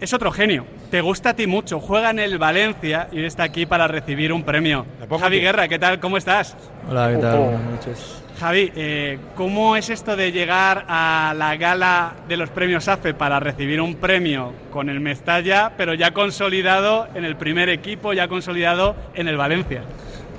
es 0.00 0.12
otro 0.12 0.30
genio. 0.30 0.64
Te 0.90 1.00
gusta 1.00 1.30
a 1.30 1.34
ti 1.34 1.46
mucho. 1.46 1.80
Juega 1.80 2.10
en 2.10 2.18
el 2.18 2.38
Valencia 2.38 3.08
y 3.12 3.24
está 3.24 3.44
aquí 3.44 3.66
para 3.66 3.88
recibir 3.88 4.32
un 4.32 4.42
premio. 4.42 4.84
Javi 5.08 5.40
Guerra, 5.40 5.68
¿qué 5.68 5.78
tal? 5.78 6.00
¿Cómo 6.00 6.16
estás? 6.16 6.56
Hola, 6.88 7.10
¿qué 7.12 7.18
tal? 7.18 7.38
Buenas 7.38 7.62
noches. 7.62 8.22
Javi, 8.38 8.70
eh, 8.76 9.18
¿cómo 9.34 9.76
es 9.76 9.88
esto 9.88 10.14
de 10.14 10.30
llegar 10.30 10.84
a 10.88 11.32
la 11.34 11.56
gala 11.56 12.12
de 12.28 12.36
los 12.36 12.50
premios 12.50 12.86
AFE 12.86 13.14
para 13.14 13.40
recibir 13.40 13.80
un 13.80 13.94
premio 13.94 14.52
con 14.70 14.90
el 14.90 15.00
Mestalla, 15.00 15.72
pero 15.78 15.94
ya 15.94 16.10
consolidado 16.10 17.08
en 17.14 17.24
el 17.24 17.36
primer 17.36 17.70
equipo, 17.70 18.12
ya 18.12 18.28
consolidado 18.28 18.94
en 19.14 19.28
el 19.28 19.38
Valencia? 19.38 19.80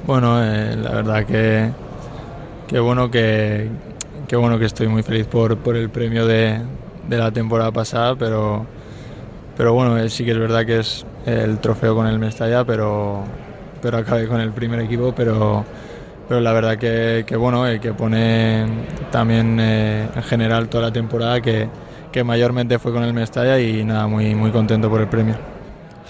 Bueno, 0.05 0.44
eh, 0.44 0.76
la 0.76 0.92
verdad 0.92 1.26
que, 1.26 1.71
que 2.68 2.80
bueno 2.80 3.10
que, 3.10 3.68
que 4.28 4.36
bueno 4.36 4.60
que 4.60 4.66
estoy 4.66 4.88
muy 4.88 5.02
feliz 5.02 5.26
por, 5.26 5.58
por 5.58 5.76
el 5.76 5.89
premio 5.89 6.28
de, 6.28 6.62
de 7.08 7.18
la 7.18 7.32
temporada 7.32 7.71
pasada, 7.71 8.16
pero 8.16 8.68
pero 9.58 9.74
bueno, 9.74 9.98
eh, 9.98 10.10
sí 10.10 10.24
que 10.24 10.32
es 10.32 10.38
verdad 10.38 10.66
que 10.66 10.80
es 10.80 11.05
el 11.26 11.58
trofeo 11.58 11.95
con 11.95 12.05
el 12.05 12.20
Mestalla, 12.20 12.63
pero, 12.63 13.23
pero 13.81 13.98
acabé 13.98 14.27
con 14.27 14.40
el 14.40 14.52
primer 14.52 14.80
equipo, 14.80 15.14
pero, 15.16 15.66
pero 16.30 16.40
la 16.40 16.54
verdad 16.54 16.77
que, 16.77 17.26
que 17.26 17.36
bueno, 17.36 17.67
eh, 17.67 17.80
que 17.80 17.91
pone 17.91 18.67
también 19.12 19.59
eh, 19.59 20.08
en 20.16 20.23
general 20.23 20.70
toda 20.70 20.84
la 20.84 20.94
temporada 20.94 21.41
que, 21.41 21.67
que 22.12 22.23
mayormente 22.23 22.78
fue 22.78 22.94
con 22.94 23.04
el 23.04 23.14
Mestalla 23.14 23.59
y 23.59 23.84
nada, 23.84 24.05
muy, 24.05 24.36
muy 24.36 24.52
contento 24.52 24.91
por 24.91 25.02
el 25.02 25.08
premio. 25.08 25.36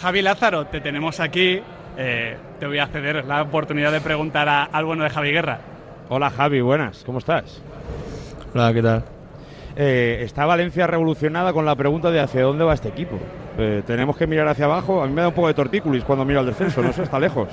Javi 0.01 0.21
Lázaro, 0.21 0.65
te 0.65 0.81
tenemos 0.81 1.21
aquí. 1.21 1.61
te 1.95 2.65
voy 2.67 2.77
a 2.79 2.87
ceder 2.87 3.25
la 3.25 3.41
oportunidad 3.41 3.93
de 3.93 4.01
preguntar 4.01 4.49
a, 4.49 4.63
al 4.65 4.83
bueno 4.83 5.05
de 5.05 5.09
Javi 5.09 5.31
Guerra. 5.31 5.59
Hola 6.09 6.29
Javi, 6.29 6.59
buenas, 6.59 7.03
¿cómo 7.05 7.19
estás? 7.19 7.61
Hola, 8.53 8.73
¿qué 8.73 8.81
tal? 8.81 9.03
Eh, 9.79 10.23
está 10.23 10.47
Valencia 10.47 10.87
revolucionada 10.87 11.53
con 11.53 11.63
la 11.63 11.75
pregunta 11.75 12.09
de 12.09 12.19
hacia 12.19 12.41
dónde 12.41 12.63
va 12.63 12.73
este 12.73 12.89
equipo. 12.89 13.19
Eh, 13.57 13.81
tenemos 13.85 14.15
que 14.15 14.27
mirar 14.27 14.47
hacia 14.47 14.65
abajo. 14.65 15.01
A 15.01 15.07
mí 15.07 15.13
me 15.13 15.21
da 15.21 15.29
un 15.29 15.33
poco 15.33 15.47
de 15.47 15.53
tortícolis 15.53 16.03
cuando 16.03 16.23
miro 16.25 16.39
al 16.39 16.45
descenso, 16.45 16.81
no 16.81 16.93
sé, 16.93 17.03
está 17.03 17.19
lejos. 17.19 17.47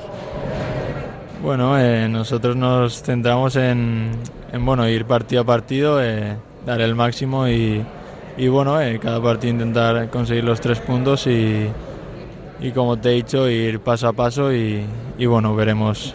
Bueno, 1.43 1.79
eh, 1.79 2.09
nosotros 2.09 2.57
nos 2.57 3.03
centramos 3.03 3.57
en, 3.57 4.13
bueno, 4.61 4.89
ir 4.89 5.05
partido 5.05 5.43
a 5.43 5.45
partido, 5.45 5.97
dar 5.97 6.81
el 6.81 6.95
máximo 6.95 7.49
y, 7.49 7.85
bueno, 8.49 8.79
cada 9.01 9.23
partido 9.23 9.53
intentar 9.53 10.09
conseguir 10.09 10.45
los 10.45 10.61
tres 10.61 10.81
puntos 10.81 11.27
y, 11.27 11.71
como 12.75 12.99
te 12.99 13.11
he 13.11 13.13
dicho, 13.13 13.49
ir 13.49 13.81
paso 13.81 14.09
a 14.09 14.15
paso 14.15 14.55
y, 14.55 14.87
y 15.19 15.27
bueno, 15.27 15.55
veremos 15.55 16.15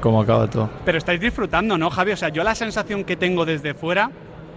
cómo 0.00 0.22
acaba 0.22 0.48
todo. 0.48 0.70
Pero 0.86 0.96
estáis 0.96 1.20
disfrutando, 1.20 1.76
¿no, 1.76 1.90
Javi? 1.90 2.12
O 2.12 2.16
sea, 2.16 2.30
yo 2.30 2.42
la 2.42 2.54
sensación 2.54 3.04
que 3.04 3.16
tengo 3.16 3.44
desde 3.44 3.74
fuera 3.74 4.10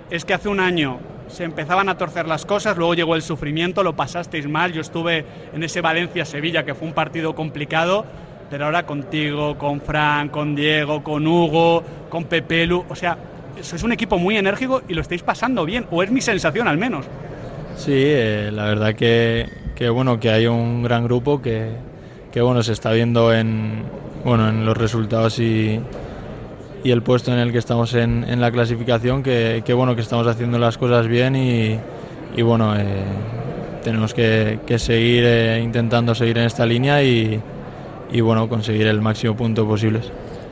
es 0.10 0.24
que 0.24 0.34
hace 0.34 0.48
un 0.48 0.62
año 0.62 1.00
se 1.28 1.44
empezaban 1.44 1.90
a 1.90 1.98
torcer 1.98 2.28
las 2.28 2.46
cosas, 2.46 2.78
luego 2.78 2.94
llegó 2.94 3.16
el 3.16 3.22
sufrimiento, 3.22 3.84
lo 3.84 3.96
pasasteis 3.96 4.48
mal, 4.48 4.72
yo 4.74 4.82
estuve 4.82 5.26
en 5.54 5.64
ese 5.64 5.82
Valencia-Sevilla 5.82 6.64
que 6.64 6.76
fue 6.76 6.88
un 6.88 6.94
partido 6.94 7.36
complicado, 7.36 8.06
pero 8.50 8.66
ahora 8.66 8.86
contigo, 8.86 9.58
con 9.58 9.82
Fran, 9.82 10.30
con 10.30 10.56
Diego, 10.56 11.04
con 11.04 11.26
Hugo, 11.26 11.84
con 12.10 12.26
Pepelu, 12.26 12.86
o 12.88 12.96
sea, 12.96 13.18
sois 13.62 13.84
un 13.84 13.92
equipo 13.92 14.18
muy 14.18 14.38
enérgico 14.38 14.82
y 14.88 14.94
lo 14.94 15.02
estáis 15.02 15.24
pasando 15.24 15.66
bien, 15.66 15.86
o 15.92 16.04
es 16.04 16.12
mi 16.12 16.22
sensación 16.22 16.68
al 16.68 16.78
menos. 16.78 17.06
Sí, 17.76 17.94
eh, 17.94 18.52
la 18.54 18.66
verdad 18.66 18.96
que, 18.96 19.48
bueno, 19.90 20.20
que 20.20 20.30
hay 20.30 20.48
un 20.48 20.84
gran 20.84 21.04
grupo 21.04 21.42
que, 21.42 21.72
que 22.32 22.42
bueno, 22.42 22.64
se 22.64 22.74
está 22.74 22.92
viendo 22.92 23.34
en, 23.34 23.84
bueno, 24.24 24.50
en 24.50 24.66
los 24.66 24.78
resultados 24.78 25.40
y, 25.40 25.80
y 26.86 26.92
el 26.92 27.02
puesto 27.02 27.34
en 27.34 27.40
el 27.40 27.52
que 27.52 27.58
estamos 27.58 27.96
en, 27.96 28.24
en 28.30 28.40
la 28.40 28.52
clasificación, 28.52 29.24
que, 29.24 29.64
que, 29.66 29.74
bueno, 29.74 29.96
que 29.96 30.02
estamos 30.02 30.28
haciendo 30.28 30.60
las 30.60 30.78
cosas 30.78 31.08
bien 31.08 31.36
y, 31.36 31.80
y 32.38 32.42
bueno, 32.44 32.76
eh, 32.78 32.84
tenemos 33.84 34.14
que, 34.14 34.60
que 34.68 34.78
seguir 34.78 35.24
eh, 35.26 35.62
intentando 35.64 36.14
seguir 36.14 36.38
en 36.38 36.44
esta 36.44 36.64
línea 36.64 37.02
y, 37.02 37.42
y 38.12 38.22
bueno, 38.22 38.48
conseguir 38.48 38.86
el 38.86 39.02
máximo 39.02 39.36
punto 39.36 39.68
posible. 39.68 40.02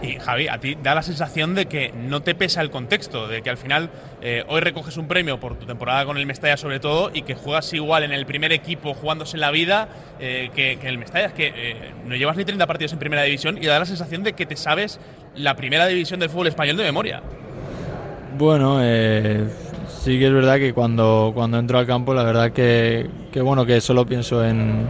Y 0.03 0.19
Javi, 0.19 0.49
a 0.49 0.57
ti 0.57 0.77
da 0.83 0.93
la 0.93 1.01
sensación 1.01 1.55
de 1.55 1.67
que 1.67 1.93
no 1.93 2.21
te 2.21 2.35
pesa 2.35 2.59
el 2.59 2.69
contexto, 2.69 3.27
de 3.27 3.41
que 3.41 3.49
al 3.49 3.55
final 3.55 3.89
eh, 4.21 4.43
hoy 4.49 4.59
recoges 4.59 4.97
un 4.97 5.07
premio 5.07 5.39
por 5.39 5.57
tu 5.57 5.65
temporada 5.65 6.05
con 6.05 6.17
el 6.17 6.25
Mestalla 6.25 6.57
sobre 6.57 6.81
todo 6.81 7.09
y 7.13 7.21
que 7.21 7.35
juegas 7.35 7.71
igual 7.73 8.03
en 8.03 8.11
el 8.11 8.25
primer 8.25 8.51
equipo 8.51 8.93
jugándose 8.93 9.37
la 9.37 9.49
vida 9.49 9.87
eh, 10.19 10.49
que, 10.53 10.77
que, 10.77 10.87
en 10.87 10.93
el 10.93 10.97
Mestalla. 10.97 11.27
Es 11.27 11.33
que 11.33 11.53
eh, 11.55 11.91
no 12.05 12.15
llevas 12.15 12.35
ni 12.35 12.43
30 12.43 12.67
partidos 12.67 12.91
en 12.91 12.99
primera 12.99 13.23
división 13.23 13.57
y 13.57 13.65
da 13.65 13.79
la 13.79 13.85
sensación 13.85 14.23
de 14.23 14.33
que 14.33 14.45
te 14.45 14.57
sabes 14.57 14.99
la 15.35 15.55
primera 15.55 15.87
división 15.87 16.19
del 16.19 16.29
fútbol 16.29 16.47
español 16.47 16.75
de 16.75 16.83
memoria. 16.83 17.21
Bueno, 18.37 18.79
sí 18.81 20.19
que 20.19 20.25
es 20.25 20.33
verdad 20.33 20.57
que 20.57 20.73
cuando, 20.73 21.31
cuando 21.33 21.59
entro 21.59 21.79
al 21.79 21.85
campo, 21.85 22.13
la 22.13 22.23
verdad 22.23 22.51
que, 22.51 23.09
que 23.31 23.39
bueno, 23.39 23.65
que 23.65 23.79
solo 23.79 24.05
pienso 24.05 24.43
en 24.43 24.89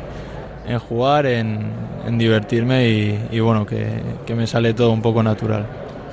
en 0.66 0.80
jugar, 0.80 1.26
en, 1.26 2.18
divertirme 2.18 2.88
y, 3.32 3.40
bueno, 3.40 3.66
que, 3.66 4.34
me 4.36 4.48
sale 4.48 4.74
todo 4.74 4.92
un 4.92 5.02
poco 5.02 5.24
natural. 5.24 5.66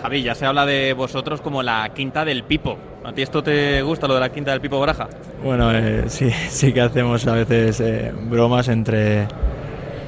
Javi, 0.02 0.22
ya 0.22 0.34
se 0.34 0.46
habla 0.46 0.64
de 0.64 0.94
vosotros 0.94 1.40
como 1.40 1.62
la 1.62 1.90
quinta 1.94 2.24
del 2.24 2.44
Pipo. 2.44 2.78
¿A 3.04 3.12
ti 3.12 3.22
esto 3.22 3.42
te 3.42 3.82
gusta, 3.82 4.06
lo 4.06 4.14
de 4.14 4.20
la 4.20 4.30
quinta 4.30 4.50
del 4.52 4.60
Pipo 4.60 4.78
Baraja? 4.78 5.08
Bueno, 5.42 5.70
eh, 5.72 6.04
sí, 6.08 6.30
sí 6.48 6.72
que 6.72 6.80
hacemos 6.80 7.26
a 7.26 7.34
veces 7.34 7.80
eh, 7.80 8.12
bromas 8.14 8.68
entre, 8.68 9.26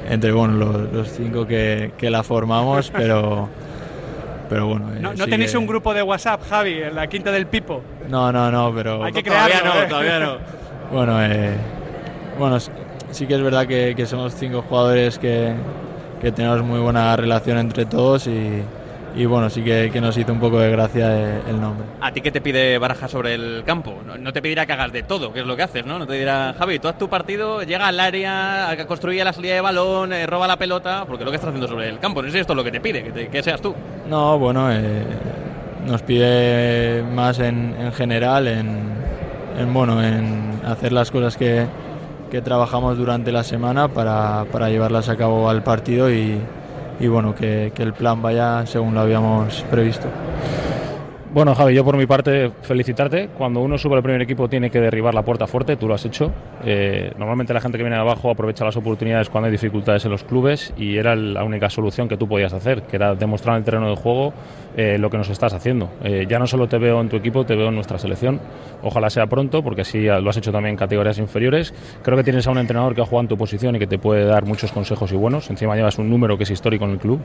entre 0.08 0.32
bueno, 0.32 0.54
los, 0.54 1.09
cinco 1.09 1.47
que, 1.47 1.92
la 2.00 2.22
formamos, 2.22 2.91
pero, 2.97 3.48
pero 4.48 4.66
bueno. 4.66 4.94
Eh, 4.94 5.00
¿No, 5.00 5.26
tenéis 5.26 5.54
un 5.54 5.66
grupo 5.66 5.92
de 5.92 6.03
WhatsApp, 6.03 6.42
Javi, 6.48 6.82
en 6.82 6.94
la 6.94 7.06
quinta 7.06 7.30
del 7.30 7.47
Pipo? 7.47 7.82
No, 8.09 8.32
no, 8.32 8.50
no, 8.50 8.72
pero... 8.74 9.04
Hay 9.04 9.12
que 9.12 9.22
crearlo, 9.22 9.59
todavía 9.59 9.82
no, 9.82 9.88
todavía 9.88 10.19
no. 10.20 10.38
bueno, 10.92 11.19
bueno, 12.38 12.59
sí 13.12 13.27
que 13.27 13.34
es 13.34 13.43
verdad 13.43 13.67
que, 13.67 13.95
que 13.97 14.06
somos 14.06 14.34
cinco 14.34 14.65
jugadores 14.69 15.19
que, 15.19 15.53
que, 16.21 16.33
tenemos 16.33 16.62
muy 16.62 16.81
buena 16.81 17.15
relación 17.17 17.59
entre 17.59 17.84
todos 17.84 18.27
y, 18.27 18.62
y 19.15 19.27
bueno, 19.27 19.50
sí 19.50 19.62
que, 19.62 19.91
que, 19.93 20.00
nos 20.00 20.17
hizo 20.17 20.33
un 20.33 20.41
poco 20.41 20.59
de 20.59 20.71
gracia 20.71 21.41
el 21.49 21.61
nombre. 21.61 21.87
¿A 22.01 22.12
ti 22.12 22.21
qué 22.21 22.31
te 22.31 22.41
pide 22.41 22.78
Baraja 22.78 23.09
sobre 23.09 23.34
el 23.34 23.62
campo? 23.65 24.01
No, 24.19 24.33
te 24.33 24.41
pedirá 24.41 24.67
que 24.67 24.72
hagas 24.72 24.93
de 24.93 25.03
todo, 25.03 25.33
que 25.33 25.41
es 25.41 25.47
lo 25.47 25.56
que 25.56 25.62
haces, 25.62 25.84
¿no? 25.84 25.99
No 25.99 26.06
te 26.06 26.15
dirá, 26.15 26.55
Javi, 26.59 26.78
tú 26.78 26.89
haz 26.89 26.99
tu 26.99 27.09
partido, 27.09 27.62
llega 27.62 27.89
al 27.89 28.01
área, 28.01 28.75
construye 28.89 29.22
la 29.22 29.33
salida 29.33 29.55
de 29.55 29.61
balón, 29.61 30.12
eh, 30.12 30.27
roba 30.27 30.47
la 30.47 30.56
pelota, 30.56 31.05
porque 31.06 31.25
lo 31.25 31.31
que 31.31 31.37
estás 31.37 31.49
haciendo 31.49 31.69
sobre 31.69 31.89
el 31.89 31.99
campo, 31.99 32.22
no 32.22 32.28
sé 32.28 32.33
si 32.33 32.39
esto 32.41 32.55
es 32.55 32.56
lo 32.56 32.65
que 32.65 32.72
te 32.72 32.81
pide, 32.81 33.03
que, 33.05 33.28
que 33.28 33.43
seas 33.43 33.61
tú. 33.61 33.75
No, 34.09 34.39
bueno, 34.39 34.72
eh, 34.72 35.05
nos 35.87 36.03
pide 36.03 37.03
más 37.03 37.39
en, 37.39 37.75
en 37.78 37.93
general, 37.93 38.49
en, 38.49 38.81
en, 39.59 39.72
bueno, 39.72 40.03
en 40.03 40.61
hacer 40.65 40.93
las 40.93 41.11
cosas 41.11 41.37
que 41.37 41.67
que 42.32 42.41
trabajamos 42.41 42.97
durante 42.97 43.31
la 43.31 43.44
semana 43.44 43.88
para, 43.88 44.47
para 44.50 44.70
llevarlas 44.70 45.10
a 45.10 45.16
cabo 45.19 45.50
al 45.50 45.62
partido 45.62 46.10
y, 46.10 46.38
y 46.98 47.06
bueno, 47.06 47.34
que, 47.34 47.72
que 47.75 47.82
el 47.82 47.93
plan 47.93 48.22
vaya 48.22 48.65
según 48.65 48.94
lo 48.94 49.00
habíamos 49.00 49.66
previsto. 49.70 50.09
Bueno, 51.34 51.54
Javi, 51.54 51.75
yo 51.75 51.84
por 51.84 51.98
mi 51.98 52.06
parte 52.06 52.50
felicitarte. 52.62 53.28
Cuando 53.37 53.60
uno 53.60 53.76
sube 53.76 53.97
al 53.97 54.03
primer 54.03 54.22
equipo 54.22 54.48
tiene 54.48 54.71
que 54.71 54.81
derribar 54.81 55.12
la 55.12 55.22
puerta 55.22 55.47
fuerte, 55.47 55.76
tú 55.76 55.87
lo 55.87 55.94
has 55.94 56.06
hecho. 56.06 56.32
Eh, 56.65 57.12
normalmente 57.19 57.53
la 57.53 57.60
gente 57.60 57.76
que 57.76 57.84
viene 57.84 57.97
de 57.97 58.03
abajo 58.03 58.31
aprovecha 58.31 58.65
las 58.65 58.76
oportunidades 58.78 59.28
cuando 59.28 59.47
hay 59.47 59.53
dificultades 59.53 60.03
en 60.06 60.10
los 60.10 60.25
clubes 60.25 60.72
y 60.78 60.97
era 60.97 61.15
la 61.15 61.44
única 61.44 61.69
solución 61.69 62.09
que 62.09 62.16
tú 62.16 62.26
podías 62.28 62.54
hacer, 62.54 62.82
que 62.82 62.97
era 62.97 63.15
demostrar 63.15 63.59
el 63.59 63.65
terreno 63.65 63.91
de 63.91 63.97
juego 63.97 64.32
eh, 64.77 64.97
lo 64.99 65.10
que 65.10 65.19
nos 65.19 65.28
estás 65.28 65.53
haciendo. 65.53 65.91
Eh, 66.03 66.27
ya 66.28 66.38
no 66.38 66.47
solo 66.47 66.69
te 66.69 66.78
veo 66.78 67.00
en 67.00 67.09
tu 67.09 67.16
equipo, 67.16 67.44
te 67.44 67.55
veo 67.55 67.69
en 67.69 67.75
nuestra 67.75 67.99
selección. 67.99 68.41
Ojalá 68.83 69.10
sea 69.10 69.27
pronto, 69.27 69.62
porque 69.62 69.83
así 69.83 70.03
lo 70.03 70.28
has 70.31 70.37
hecho 70.37 70.53
también 70.53 70.72
en 70.72 70.77
categorías 70.77 71.19
inferiores. 71.19 71.75
Creo 72.03 72.16
que 72.16 72.25
tienes 72.25 72.47
a 72.47 72.50
un 72.50 72.59
entrenador 72.59 72.94
que 72.94 73.00
ha 73.00 73.05
jugado 73.05 73.22
en 73.22 73.28
tu 73.28 73.37
posición 73.37 73.77
y 73.77 73.78
que 73.78 73.87
te 73.87 73.99
puede 73.99 74.25
dar 74.25 74.44
muchos 74.44 74.72
consejos 74.72 75.12
y 75.12 75.16
buenos. 75.16 75.50
Encima 75.50 75.77
llevas 75.77 75.99
un 75.99 76.10
número 76.10 76.37
que 76.37 76.44
es 76.44 76.50
histórico 76.50 76.84
en 76.84 76.93
el 76.93 76.99
club. 76.99 77.21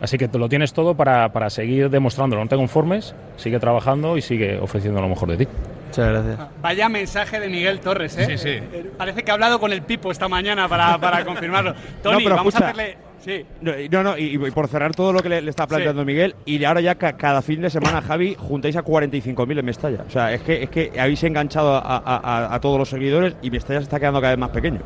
Así 0.00 0.18
que 0.18 0.28
te 0.28 0.38
lo 0.38 0.48
tienes 0.48 0.72
todo 0.72 0.94
para, 0.94 1.32
para 1.32 1.50
seguir 1.50 1.90
demostrándolo. 1.90 2.42
No 2.42 2.48
te 2.48 2.56
conformes, 2.56 3.14
sigue 3.36 3.58
trabajando 3.58 4.16
y 4.16 4.22
sigue 4.22 4.58
ofreciendo 4.58 5.00
lo 5.00 5.08
mejor 5.08 5.30
de 5.30 5.38
ti. 5.38 5.48
Muchas 5.88 6.08
gracias. 6.08 6.48
Vaya 6.62 6.88
mensaje 6.88 7.40
de 7.40 7.48
Miguel 7.48 7.80
Torres, 7.80 8.16
¿eh? 8.16 8.26
Sí, 8.26 8.38
sí. 8.38 8.82
Parece 8.96 9.22
que 9.22 9.30
ha 9.30 9.34
hablado 9.34 9.60
con 9.60 9.72
el 9.72 9.82
Pipo 9.82 10.10
esta 10.10 10.28
mañana 10.28 10.68
para, 10.68 10.96
para 10.98 11.24
confirmarlo. 11.24 11.74
Tony, 12.02 12.24
vamos 12.24 12.54
a 12.54 12.58
hacerle... 12.58 13.11
Sí. 13.24 13.46
No, 13.60 14.02
no, 14.02 14.18
y, 14.18 14.36
por 14.50 14.68
cerrar 14.68 14.94
todo 14.94 15.12
lo 15.12 15.20
que 15.20 15.28
le, 15.28 15.48
está 15.48 15.66
planteando 15.66 16.04
Miguel, 16.04 16.34
y 16.44 16.62
ahora 16.64 16.80
ya 16.80 16.96
cada 16.96 17.40
fin 17.40 17.62
de 17.62 17.70
semana, 17.70 18.02
Javi, 18.02 18.34
juntáis 18.36 18.76
a 18.76 18.84
45.000 18.84 19.58
en 19.58 19.64
Mestalla. 19.64 20.04
O 20.06 20.10
sea, 20.10 20.32
es 20.32 20.42
que, 20.42 20.64
es 20.64 20.70
que 20.70 20.92
habéis 20.98 21.22
enganchado 21.22 21.76
a, 21.76 22.54
a, 22.54 22.60
todos 22.60 22.78
los 22.78 22.88
seguidores 22.88 23.36
y 23.40 23.50
Mestalla 23.50 23.80
se 23.80 23.84
está 23.84 24.00
quedando 24.00 24.20
cada 24.20 24.32
vez 24.32 24.40
más 24.40 24.50
pequeño. 24.50 24.80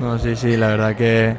No, 0.00 0.18
sí, 0.18 0.34
sí, 0.34 0.56
la 0.56 0.68
verdad 0.68 0.96
que, 0.96 1.36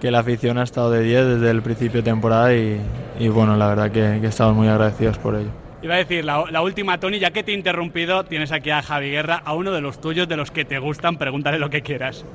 que 0.00 0.10
la 0.10 0.18
afición 0.18 0.58
ha 0.58 0.64
estado 0.64 0.90
de 0.90 1.02
10 1.02 1.26
desde 1.26 1.50
el 1.50 1.62
principio 1.62 2.02
de 2.02 2.10
temporada 2.10 2.52
y, 2.54 2.80
y 3.18 3.28
bueno, 3.28 3.56
la 3.56 3.68
verdad 3.68 3.90
que, 3.90 4.18
que 4.20 4.26
estamos 4.26 4.56
muy 4.56 4.68
agradecidos 4.68 5.18
por 5.18 5.36
ello. 5.36 5.50
Iba 5.82 5.94
a 5.94 5.98
decir, 5.98 6.24
la, 6.24 6.44
la, 6.50 6.60
última, 6.60 6.98
Tony, 6.98 7.20
ya 7.20 7.30
que 7.30 7.42
te 7.42 7.52
he 7.52 7.54
interrumpido, 7.54 8.24
tienes 8.24 8.52
aquí 8.52 8.68
a 8.68 8.82
Javi 8.82 9.10
Guerra, 9.10 9.40
a 9.44 9.54
uno 9.54 9.70
de 9.70 9.80
los 9.80 10.00
tuyos, 10.00 10.28
de 10.28 10.36
los 10.36 10.50
que 10.50 10.66
te 10.66 10.78
gustan, 10.78 11.16
pregúntale 11.16 11.58
lo 11.58 11.70
que 11.70 11.80
quieras. 11.80 12.26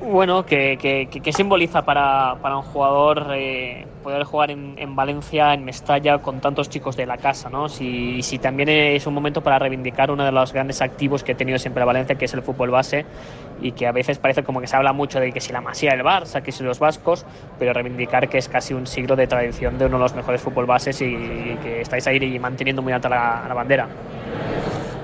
Bueno, 0.00 0.46
¿qué, 0.46 0.78
qué, 0.78 1.32
simboliza 1.32 1.84
para, 1.84 2.36
para, 2.40 2.56
un 2.56 2.62
jugador 2.62 3.32
eh, 3.34 3.84
poder 4.02 4.22
jugar 4.22 4.52
en, 4.52 4.74
en, 4.78 4.94
Valencia, 4.94 5.52
en 5.52 5.64
Mestalla, 5.64 6.18
con 6.18 6.40
tantos 6.40 6.70
chicos 6.70 6.96
de 6.96 7.04
la 7.04 7.16
casa? 7.18 7.50
¿no? 7.50 7.68
Si, 7.68 8.22
si 8.22 8.38
también 8.38 8.68
es 8.68 9.06
un 9.08 9.14
momento 9.14 9.42
para 9.42 9.58
reivindicar 9.58 10.10
uno 10.12 10.24
de 10.24 10.30
los 10.30 10.52
grandes 10.52 10.80
activos 10.82 11.24
que 11.24 11.32
ha 11.32 11.36
tenido 11.36 11.58
siempre 11.58 11.84
Valencia, 11.84 12.14
que 12.14 12.26
es 12.26 12.34
el 12.34 12.42
fútbol 12.42 12.70
base, 12.70 13.06
y 13.60 13.72
que 13.72 13.88
a 13.88 13.92
veces 13.92 14.18
parece 14.18 14.44
como 14.44 14.60
que 14.60 14.68
se 14.68 14.76
habla 14.76 14.92
mucho 14.92 15.18
de 15.18 15.32
que 15.32 15.40
si 15.40 15.52
la 15.52 15.60
Masía 15.60 15.90
del 15.90 16.04
Barça, 16.04 16.42
que 16.42 16.52
si 16.52 16.62
los 16.62 16.78
vascos, 16.78 17.26
pero 17.58 17.72
reivindicar 17.72 18.28
que 18.28 18.38
es 18.38 18.48
casi 18.48 18.74
un 18.74 18.86
siglo 18.86 19.16
de 19.16 19.26
tradición 19.26 19.78
de 19.78 19.86
uno 19.86 19.96
de 19.96 20.04
los 20.04 20.14
mejores 20.14 20.40
fútbol 20.40 20.66
bases 20.66 21.00
y, 21.02 21.16
que 21.62 21.80
estáis 21.80 22.06
ahí 22.06 22.38
manteniendo 22.38 22.82
muy 22.82 22.92
alta 22.92 23.08
la, 23.08 23.44
la 23.48 23.54
bandera. 23.54 23.88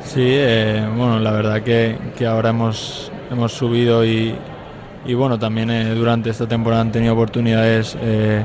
Sí, 0.05 0.23
eh, 0.23 0.87
bueno, 0.97 1.19
la 1.19 1.33
verdad 1.33 1.63
que, 1.63 1.99
que 2.17 2.27
ahora 2.27 2.51
hemos, 2.51 3.11
hemos 3.31 3.53
subido 3.53 4.05
y 4.05 4.37
y 5.07 5.15
bueno, 5.15 5.39
también 5.39 5.71
eh, 5.71 5.95
durante 5.95 6.31
esta 6.31 6.47
temporada 6.47 6.83
han 6.83 6.93
tenido 6.93 7.13
oportunidades 7.15 7.97
eh, 8.01 8.45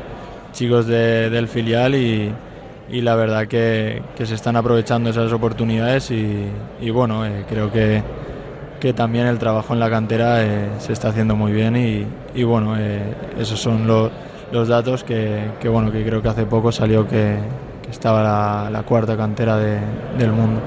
chicos 0.51 0.87
del 0.87 1.47
filial 1.47 1.95
y, 1.95 2.31
y 2.89 3.01
la 3.01 3.15
verdad 3.15 3.47
que, 3.47 4.01
que, 4.15 4.25
se 4.25 4.35
están 4.35 4.55
aprovechando 4.55 5.09
esas 5.09 5.31
oportunidades 5.31 6.11
y, 6.11 6.47
y 6.81 6.89
bueno, 6.89 7.25
eh, 7.25 7.45
creo 7.47 7.71
que, 7.71 8.03
que, 8.79 8.93
también 8.93 9.27
el 9.27 9.39
trabajo 9.39 9.73
en 9.73 9.79
la 9.79 9.89
cantera 9.89 10.39
se 10.79 10.91
está 10.91 11.09
haciendo 11.09 11.35
muy 11.35 11.51
bien 11.51 11.75
y, 11.77 12.05
y 12.33 12.43
bueno, 12.43 12.75
esos 13.37 13.59
son 13.59 13.87
los, 13.87 14.67
datos 14.67 15.03
que, 15.03 15.51
que, 15.61 15.69
bueno, 15.69 15.91
que 15.91 16.03
creo 16.03 16.21
que 16.21 16.29
hace 16.29 16.45
poco 16.45 16.71
salió 16.71 17.07
que, 17.07 17.37
estaba 17.89 18.69
la, 18.69 18.83
cuarta 18.83 19.17
cantera 19.17 19.57
de, 19.57 19.79
del 20.17 20.31
mundo. 20.31 20.61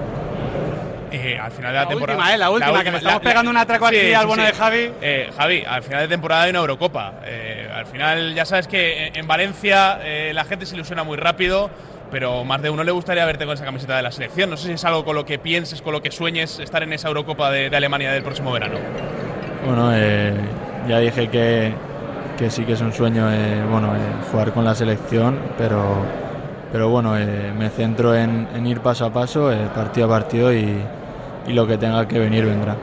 Eh, 1.23 1.39
al 1.39 1.53
final 1.53 1.73
de 1.73 1.79
la, 1.79 1.89
temporada. 1.89 2.19
Última, 2.19 2.35
eh, 2.35 2.39
la 2.39 2.51
última, 2.51 2.83
que 2.85 2.91
me 2.91 2.99
estamos 2.99 3.23
pegando 3.23 3.51
un 3.51 3.57
atraco 3.57 3.87
aquí 3.87 4.13
al 4.13 4.27
bueno 4.27 4.43
de 4.43 4.53
Javi. 4.53 4.91
Eh, 5.01 5.31
Javi, 5.37 5.65
al 5.67 5.83
final 5.83 6.01
de 6.01 6.09
temporada 6.09 6.43
hay 6.43 6.51
una 6.51 6.59
Eurocopa. 6.59 7.15
Eh, 7.25 7.71
al 7.73 7.87
final, 7.87 8.35
ya 8.35 8.45
sabes 8.45 8.67
que 8.67 9.13
en 9.15 9.27
Valencia 9.27 10.01
la 10.33 10.45
gente 10.45 10.67
se 10.67 10.75
ilusiona 10.75 11.05
muy 11.05 11.17
rápido, 11.17 11.71
pero 12.11 12.45
más 12.45 12.61
de 12.61 12.71
uno 12.71 12.83
le 12.83 12.91
gustaría 12.91 13.25
verte 13.25 13.45
con 13.45 13.55
esa 13.55 13.65
camiseta 13.65 13.97
de 13.97 14.03
la 14.03 14.11
selección. 14.11 14.51
No 14.51 14.57
sé 14.57 14.69
si 14.69 14.73
es 14.73 14.85
algo 14.85 15.05
con 15.05 15.15
lo 15.15 15.25
que 15.25 15.39
pienses, 15.39 15.81
con 15.81 15.93
lo 15.93 16.03
que 16.03 16.11
sueñes 16.11 16.59
estar 16.59 16.83
en 16.83 16.93
esa 16.93 17.09
Eurocopa 17.09 17.51
de, 17.51 17.75
Alemania 17.75 18.13
del 18.13 18.23
próximo 18.23 18.51
verano. 18.51 18.79
Bueno, 19.65 19.93
ya 20.89 20.99
dije 20.99 21.29
que, 21.29 21.73
que, 22.37 22.51
sí 22.51 22.65
que 22.65 22.73
es 22.73 22.81
un 22.81 22.93
sueño 22.93 23.27
bueno, 23.71 23.93
jugar 24.31 24.53
con 24.53 24.65
la 24.65 24.75
selección, 24.75 25.39
pero, 25.57 26.05
pero 26.73 26.89
bueno, 26.89 27.13
me 27.13 27.71
centro 27.71 28.13
en, 28.17 28.49
en, 28.57 28.67
ir 28.67 28.81
paso 28.81 29.07
a 29.07 29.13
paso, 29.13 29.53
partido 29.75 30.07
a 30.07 30.09
partido 30.09 30.53
y 30.53 30.83
y 31.47 31.53
lo 31.53 31.67
que 31.67 31.79
tenga 31.79 32.07
que 32.07 32.19
venir 32.19 32.45
vendrá. 32.45 32.77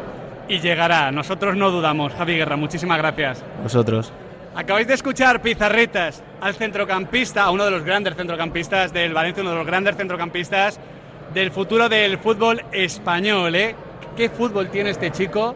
Y 0.47 0.59
llegará, 0.59 1.11
nosotros 1.11 1.55
no 1.55 1.69
dudamos. 1.69 2.13
Javi 2.13 2.35
Guerra, 2.35 2.55
muchísimas 2.55 2.97
gracias. 2.97 3.43
Vosotros. 3.61 4.11
Acabáis 4.55 4.87
de 4.87 4.95
escuchar 4.95 5.41
Pizarritas 5.41 6.23
al 6.41 6.55
centrocampista, 6.55 7.43
a 7.43 7.51
uno 7.51 7.65
de 7.65 7.71
los 7.71 7.83
grandes 7.83 8.15
centrocampistas 8.15 8.91
del 8.91 9.13
Valencia, 9.13 9.41
uno 9.41 9.51
de 9.51 9.57
los 9.57 9.67
grandes 9.67 9.95
centrocampistas 9.95 10.79
del 11.33 11.51
futuro 11.51 11.87
del 11.87 12.17
fútbol 12.17 12.63
español. 12.71 13.55
¿eh? 13.55 13.75
¿Qué 14.17 14.29
fútbol 14.29 14.69
tiene 14.69 14.89
este 14.89 15.11
chico? 15.11 15.55